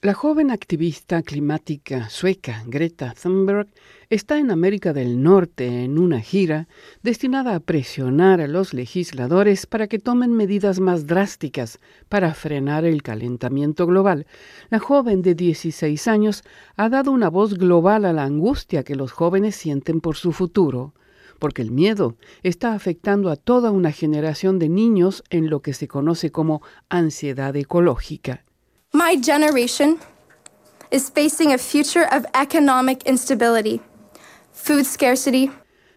La 0.00 0.14
joven 0.14 0.52
activista 0.52 1.22
climática 1.22 2.08
sueca 2.08 2.62
Greta 2.68 3.14
Thunberg 3.20 3.66
está 4.10 4.38
en 4.38 4.52
América 4.52 4.92
del 4.92 5.20
Norte 5.24 5.82
en 5.82 5.98
una 5.98 6.20
gira 6.20 6.68
destinada 7.02 7.56
a 7.56 7.58
presionar 7.58 8.40
a 8.40 8.46
los 8.46 8.74
legisladores 8.74 9.66
para 9.66 9.88
que 9.88 9.98
tomen 9.98 10.32
medidas 10.32 10.78
más 10.78 11.08
drásticas 11.08 11.80
para 12.08 12.32
frenar 12.34 12.84
el 12.84 13.02
calentamiento 13.02 13.88
global. 13.88 14.28
La 14.70 14.78
joven 14.78 15.20
de 15.20 15.34
16 15.34 16.06
años 16.06 16.44
ha 16.76 16.88
dado 16.88 17.10
una 17.10 17.28
voz 17.28 17.54
global 17.54 18.04
a 18.04 18.12
la 18.12 18.22
angustia 18.22 18.84
que 18.84 18.94
los 18.94 19.10
jóvenes 19.10 19.56
sienten 19.56 20.00
por 20.00 20.14
su 20.14 20.30
futuro 20.30 20.94
porque 21.40 21.62
el 21.62 21.72
miedo 21.72 22.16
está 22.44 22.74
afectando 22.74 23.30
a 23.30 23.36
toda 23.36 23.72
una 23.72 23.90
generación 23.90 24.60
de 24.60 24.68
niños 24.68 25.24
en 25.28 25.50
lo 25.50 25.60
que 25.60 25.72
se 25.72 25.88
conoce 25.88 26.30
como 26.30 26.62
ansiedad 26.88 27.56
ecológica. 27.56 28.44
My 28.98 29.14
generation 29.14 30.00
is 30.90 31.08
facing 31.08 31.52
a 31.52 31.56
future 31.56 32.04
of 32.10 32.26
economic 32.34 33.04
instability, 33.06 33.80
food 34.50 34.84
scarcity. 34.84 35.52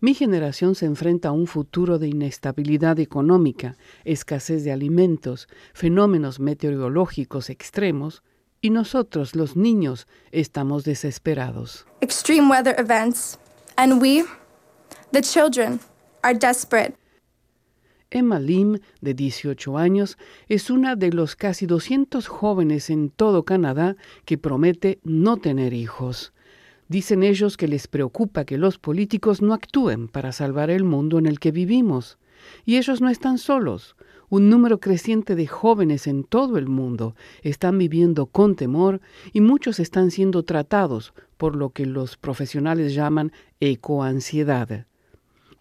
Mi 0.00 0.14
generación 0.14 0.76
se 0.76 0.86
enfrenta 0.86 1.30
a 1.30 1.32
un 1.32 1.48
futuro 1.48 1.98
de 1.98 2.06
inestabilidad 2.06 3.00
económica, 3.00 3.76
escasez 4.04 4.62
de 4.62 4.70
alimentos, 4.70 5.48
fenómenos 5.72 6.38
meteorológicos 6.38 7.50
extremos, 7.50 8.22
y 8.60 8.70
nosotros, 8.70 9.34
los 9.34 9.56
niños, 9.56 10.06
estamos 10.30 10.84
desesperados. 10.84 11.86
Extreme 12.00 12.48
weather 12.48 12.76
events, 12.78 13.40
and 13.76 14.00
we, 14.00 14.22
the 15.10 15.20
children, 15.20 15.80
are 16.22 16.32
desperate. 16.32 16.94
Emma 18.14 18.38
Lim, 18.38 18.78
de 19.00 19.12
18 19.12 19.76
años, 19.76 20.18
es 20.48 20.70
una 20.70 20.94
de 20.94 21.10
los 21.10 21.34
casi 21.34 21.66
200 21.66 22.28
jóvenes 22.28 22.88
en 22.88 23.10
todo 23.10 23.44
Canadá 23.44 23.96
que 24.24 24.38
promete 24.38 25.00
no 25.02 25.36
tener 25.36 25.72
hijos. 25.72 26.32
Dicen 26.88 27.24
ellos 27.24 27.56
que 27.56 27.66
les 27.66 27.88
preocupa 27.88 28.44
que 28.44 28.56
los 28.56 28.78
políticos 28.78 29.42
no 29.42 29.52
actúen 29.52 30.06
para 30.06 30.30
salvar 30.30 30.70
el 30.70 30.84
mundo 30.84 31.18
en 31.18 31.26
el 31.26 31.40
que 31.40 31.50
vivimos. 31.50 32.18
Y 32.64 32.76
ellos 32.76 33.00
no 33.00 33.08
están 33.08 33.36
solos. 33.36 33.96
Un 34.28 34.48
número 34.48 34.78
creciente 34.78 35.34
de 35.34 35.48
jóvenes 35.48 36.06
en 36.06 36.22
todo 36.22 36.56
el 36.56 36.68
mundo 36.68 37.16
están 37.42 37.78
viviendo 37.78 38.26
con 38.26 38.54
temor 38.54 39.00
y 39.32 39.40
muchos 39.40 39.80
están 39.80 40.12
siendo 40.12 40.44
tratados 40.44 41.14
por 41.36 41.56
lo 41.56 41.70
que 41.70 41.84
los 41.84 42.16
profesionales 42.16 42.94
llaman 42.94 43.32
ecoansiedad. 43.58 44.86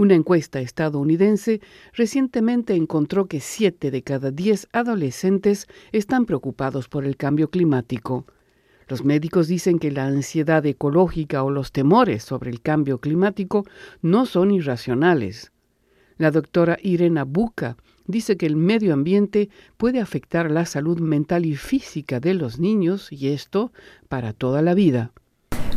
Una 0.00 0.14
encuesta 0.14 0.60
estadounidense 0.60 1.60
recientemente 1.92 2.74
encontró 2.74 3.26
que 3.26 3.38
siete 3.38 3.90
de 3.90 4.02
cada 4.02 4.30
diez 4.30 4.66
adolescentes 4.72 5.66
están 5.92 6.24
preocupados 6.24 6.88
por 6.88 7.04
el 7.04 7.18
cambio 7.18 7.50
climático. 7.50 8.24
Los 8.88 9.04
médicos 9.04 9.46
dicen 9.46 9.78
que 9.78 9.90
la 9.90 10.06
ansiedad 10.06 10.64
ecológica 10.64 11.42
o 11.42 11.50
los 11.50 11.70
temores 11.70 12.22
sobre 12.22 12.50
el 12.50 12.62
cambio 12.62 12.96
climático 12.96 13.66
no 14.00 14.24
son 14.24 14.52
irracionales. 14.52 15.52
La 16.16 16.30
doctora 16.30 16.78
Irena 16.82 17.24
Buca 17.24 17.76
dice 18.06 18.38
que 18.38 18.46
el 18.46 18.56
medio 18.56 18.94
ambiente 18.94 19.50
puede 19.76 20.00
afectar 20.00 20.50
la 20.50 20.64
salud 20.64 20.98
mental 20.98 21.44
y 21.44 21.56
física 21.56 22.20
de 22.20 22.32
los 22.32 22.58
niños 22.58 23.12
y 23.12 23.28
esto 23.28 23.70
para 24.08 24.32
toda 24.32 24.62
la 24.62 24.72
vida. 24.72 25.12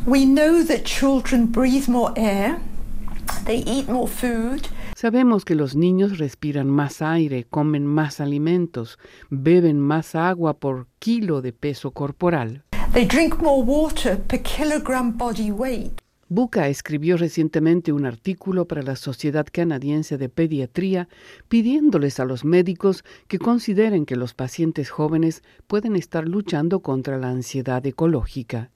We 0.05 0.25
know 0.25 0.63
that 0.65 0.83
children 0.85 1.51
breathe 1.51 1.89
more 1.89 2.13
air 2.15 2.57
Sabemos 4.95 5.43
que 5.43 5.55
los 5.55 5.75
niños 5.75 6.17
respiran 6.17 6.69
más 6.69 7.01
aire, 7.01 7.45
comen 7.49 7.85
más 7.85 8.19
alimentos, 8.19 8.97
beben 9.29 9.79
más 9.79 10.15
agua 10.15 10.53
por 10.55 10.87
kilo 10.99 11.41
de 11.41 11.51
peso 11.51 11.91
corporal. 11.91 12.63
Buca 16.29 16.67
escribió 16.67 17.17
recientemente 17.17 17.91
un 17.91 18.05
artículo 18.05 18.65
para 18.65 18.81
la 18.81 18.95
Sociedad 18.95 19.45
Canadiense 19.51 20.17
de 20.17 20.29
Pediatría 20.29 21.07
pidiéndoles 21.47 22.19
a 22.19 22.25
los 22.25 22.43
médicos 22.43 23.03
que 23.27 23.37
consideren 23.37 24.05
que 24.05 24.15
los 24.15 24.33
pacientes 24.33 24.89
jóvenes 24.89 25.43
pueden 25.67 25.95
estar 25.95 26.27
luchando 26.27 26.79
contra 26.79 27.19
la 27.19 27.29
ansiedad 27.29 27.85
ecológica. 27.85 28.71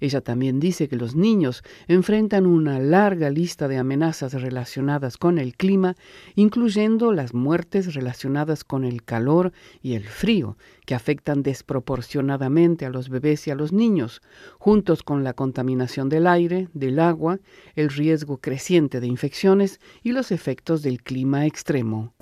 Ella 0.00 0.20
también 0.20 0.60
dice 0.60 0.88
que 0.88 0.96
los 0.96 1.16
niños 1.16 1.64
enfrentan 1.88 2.46
una 2.46 2.78
larga 2.78 3.30
lista 3.30 3.66
de 3.66 3.78
amenazas 3.78 4.32
relacionadas 4.32 5.16
con 5.16 5.38
el 5.38 5.56
clima, 5.56 5.96
incluyendo 6.36 7.12
las 7.12 7.34
muertes 7.34 7.94
relacionadas 7.94 8.62
con 8.64 8.84
el 8.84 9.02
calor 9.02 9.52
y 9.82 9.94
el 9.94 10.04
frío, 10.04 10.56
que 10.86 10.94
afectan 10.94 11.42
desproporcionadamente 11.42 12.86
a 12.86 12.90
los 12.90 13.08
bebés 13.08 13.46
y 13.46 13.50
a 13.50 13.54
los 13.54 13.72
niños, 13.72 14.22
juntos 14.58 15.02
con 15.02 15.24
la 15.24 15.32
contaminación 15.32 16.08
del 16.08 16.26
aire, 16.26 16.68
del 16.74 17.00
agua, 17.00 17.40
el 17.74 17.88
riesgo 17.90 18.38
creciente 18.38 19.00
de 19.00 19.06
infecciones 19.06 19.80
y 20.02 20.12
los 20.12 20.30
efectos 20.30 20.82
del 20.82 21.02
clima 21.02 21.44
extremo. 21.46 22.14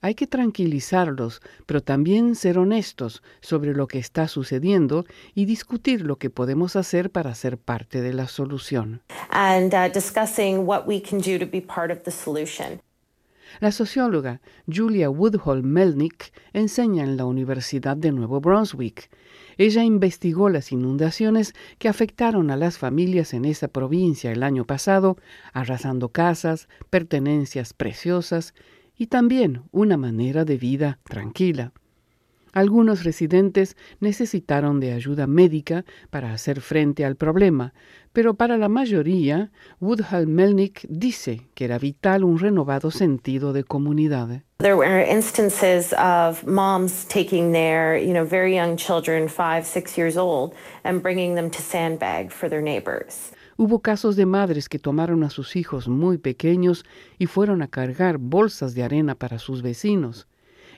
Hay 0.00 0.14
que 0.14 0.26
tranquilizarlos, 0.26 1.40
pero 1.66 1.80
también 1.80 2.34
ser 2.34 2.58
honestos 2.58 3.01
sobre 3.40 3.74
lo 3.74 3.86
que 3.86 3.98
está 3.98 4.28
sucediendo 4.28 5.04
y 5.34 5.44
discutir 5.44 6.02
lo 6.02 6.16
que 6.16 6.30
podemos 6.30 6.76
hacer 6.76 7.10
para 7.10 7.34
ser 7.34 7.58
parte 7.58 8.00
de 8.00 8.12
la 8.12 8.28
solución. 8.28 9.02
La 13.60 13.70
socióloga 13.70 14.40
Julia 14.66 15.10
Woodhull 15.10 15.62
Melnick 15.62 16.32
enseña 16.52 17.04
en 17.04 17.16
la 17.16 17.26
Universidad 17.26 17.96
de 17.96 18.12
Nuevo 18.12 18.40
Brunswick. 18.40 19.10
Ella 19.58 19.84
investigó 19.84 20.48
las 20.48 20.72
inundaciones 20.72 21.54
que 21.78 21.88
afectaron 21.88 22.50
a 22.50 22.56
las 22.56 22.78
familias 22.78 23.34
en 23.34 23.44
esa 23.44 23.68
provincia 23.68 24.32
el 24.32 24.42
año 24.42 24.64
pasado, 24.64 25.18
arrasando 25.52 26.08
casas, 26.08 26.68
pertenencias 26.88 27.74
preciosas 27.74 28.54
y 28.96 29.08
también 29.08 29.62
una 29.70 29.96
manera 29.96 30.44
de 30.44 30.56
vida 30.56 30.98
tranquila. 31.04 31.72
Algunos 32.52 33.02
residentes 33.02 33.78
necesitaron 34.00 34.78
de 34.78 34.92
ayuda 34.92 35.26
médica 35.26 35.86
para 36.10 36.34
hacer 36.34 36.60
frente 36.60 37.02
al 37.02 37.16
problema, 37.16 37.72
pero 38.12 38.34
para 38.34 38.58
la 38.58 38.68
mayoría, 38.68 39.50
Woodhull 39.80 40.26
Melnick 40.26 40.84
dice 40.90 41.48
que 41.54 41.64
era 41.64 41.78
vital 41.78 42.24
un 42.24 42.38
renovado 42.38 42.90
sentido 42.90 43.54
de 43.54 43.64
comunidad. 43.64 44.42
There 44.58 44.76
were 44.76 45.02
instances 45.02 45.94
of 45.94 46.44
moms 46.46 47.06
taking 47.08 47.52
their, 47.52 47.98
you 47.98 48.12
know, 48.12 48.26
very 48.26 48.54
young 48.54 48.76
children, 48.76 49.30
five, 49.30 49.64
six 49.64 49.96
years 49.96 50.18
old, 50.18 50.52
and 50.84 51.02
bringing 51.02 51.34
them 51.34 51.50
to 51.50 51.62
sandbag 51.62 52.30
for 52.30 52.50
their 52.50 52.62
neighbors. 52.62 53.32
Hubo 53.56 53.80
casos 53.80 54.14
de 54.16 54.26
madres 54.26 54.68
que 54.68 54.78
tomaron 54.78 55.24
a 55.24 55.30
sus 55.30 55.56
hijos 55.56 55.88
muy 55.88 56.18
pequeños 56.18 56.84
y 57.18 57.26
fueron 57.26 57.62
a 57.62 57.68
cargar 57.68 58.18
bolsas 58.18 58.74
de 58.74 58.82
arena 58.82 59.14
para 59.14 59.38
sus 59.38 59.62
vecinos. 59.62 60.26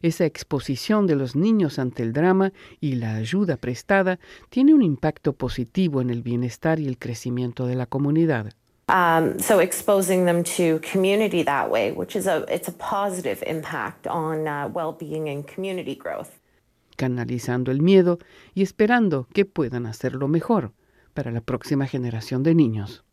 Esa 0.04 0.26
exposición 0.26 1.06
de 1.06 1.16
los 1.16 1.34
niños 1.34 1.78
ante 1.78 2.02
el 2.02 2.12
drama 2.12 2.52
y 2.78 2.96
la 2.96 3.14
ayuda 3.14 3.56
prestada 3.56 4.18
tiene 4.50 4.74
un 4.74 4.82
impacto 4.82 5.32
positivo 5.32 6.02
en 6.02 6.10
el 6.10 6.20
bienestar 6.20 6.78
y 6.78 6.86
el 6.86 6.98
crecimiento 6.98 7.66
de 7.66 7.74
la 7.74 7.86
comunidad. 7.86 8.52
Um, 8.90 9.38
so 9.38 9.60
exposing 9.60 10.26
them 10.26 10.44
to 10.44 10.78
community 10.92 11.42
that 11.42 11.70
way, 11.70 11.90
which 11.90 12.16
is 12.16 12.26
a 12.26 12.44
it's 12.50 12.68
a 12.68 12.72
positive 12.72 13.42
impact 13.46 14.06
on 14.06 14.46
uh, 14.46 14.68
well-being 14.70 15.30
and 15.30 15.46
community 15.46 15.96
growth. 15.96 16.28
Canalizando 16.98 17.70
el 17.70 17.80
miedo 17.80 18.18
y 18.52 18.60
esperando 18.60 19.26
que 19.32 19.46
puedan 19.46 19.86
hacerlo 19.86 20.28
mejor 20.28 20.72
para 21.14 21.30
la 21.30 21.40
próxima 21.40 21.86
generación 21.86 22.42
de 22.42 22.54
niños. 22.54 23.04